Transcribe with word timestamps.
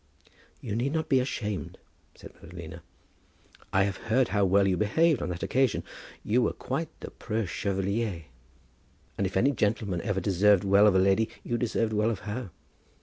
"You 0.61 0.75
need 0.75 0.93
not 0.93 1.09
be 1.09 1.19
ashamed," 1.19 1.77
said 2.15 2.33
Madalina. 2.33 2.81
"I 3.71 3.83
have 3.83 3.97
heard 3.97 4.29
how 4.29 4.45
well 4.45 4.67
you 4.67 4.75
behaved 4.75 5.21
on 5.21 5.29
that 5.29 5.43
occasion. 5.43 5.83
You 6.23 6.41
were 6.41 6.53
quite 6.53 6.87
the 7.01 7.11
preux 7.11 7.45
chevalier; 7.45 8.23
and 9.15 9.27
if 9.27 9.37
any 9.37 9.51
gentleman 9.51 10.01
ever 10.01 10.19
deserved 10.19 10.63
well 10.63 10.87
of 10.87 10.95
a 10.95 10.97
lady 10.97 11.29
you 11.43 11.55
deserved 11.55 11.93
well 11.93 12.09
of 12.09 12.21
her. 12.21 12.49